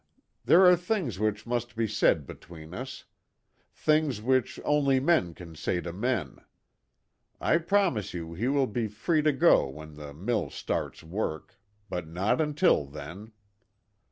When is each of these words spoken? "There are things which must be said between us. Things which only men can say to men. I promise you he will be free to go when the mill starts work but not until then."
"There 0.45 0.65
are 0.65 0.75
things 0.75 1.19
which 1.19 1.45
must 1.45 1.75
be 1.75 1.87
said 1.87 2.25
between 2.25 2.73
us. 2.73 3.05
Things 3.71 4.19
which 4.19 4.59
only 4.65 4.99
men 4.99 5.35
can 5.35 5.53
say 5.53 5.79
to 5.79 5.93
men. 5.93 6.39
I 7.39 7.59
promise 7.59 8.11
you 8.11 8.33
he 8.33 8.47
will 8.47 8.65
be 8.65 8.87
free 8.87 9.21
to 9.21 9.31
go 9.31 9.69
when 9.69 9.93
the 9.97 10.11
mill 10.11 10.49
starts 10.49 11.03
work 11.03 11.59
but 11.87 12.07
not 12.07 12.41
until 12.41 12.87
then." 12.87 13.31